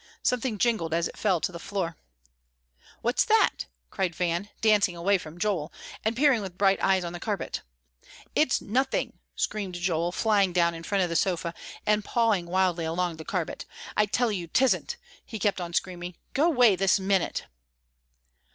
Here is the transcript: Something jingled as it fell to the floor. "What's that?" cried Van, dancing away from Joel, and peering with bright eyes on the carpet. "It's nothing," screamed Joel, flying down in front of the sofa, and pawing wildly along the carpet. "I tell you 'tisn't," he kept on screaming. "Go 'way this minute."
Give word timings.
Something 0.23 0.57
jingled 0.57 0.95
as 0.95 1.07
it 1.07 1.15
fell 1.15 1.39
to 1.41 1.51
the 1.51 1.59
floor. 1.59 1.95
"What's 3.03 3.23
that?" 3.23 3.67
cried 3.91 4.15
Van, 4.15 4.49
dancing 4.59 4.95
away 4.95 5.19
from 5.19 5.37
Joel, 5.37 5.71
and 6.03 6.15
peering 6.15 6.41
with 6.41 6.57
bright 6.57 6.81
eyes 6.81 7.03
on 7.03 7.13
the 7.13 7.19
carpet. 7.19 7.61
"It's 8.33 8.61
nothing," 8.61 9.19
screamed 9.35 9.75
Joel, 9.75 10.11
flying 10.11 10.53
down 10.53 10.73
in 10.73 10.81
front 10.81 11.03
of 11.03 11.09
the 11.11 11.15
sofa, 11.15 11.53
and 11.85 12.03
pawing 12.03 12.47
wildly 12.47 12.85
along 12.85 13.17
the 13.17 13.23
carpet. 13.25 13.65
"I 13.95 14.07
tell 14.07 14.31
you 14.31 14.47
'tisn't," 14.47 14.95
he 15.23 15.37
kept 15.37 15.61
on 15.61 15.71
screaming. 15.71 16.15
"Go 16.33 16.49
'way 16.49 16.75
this 16.75 16.99
minute." 16.99 17.45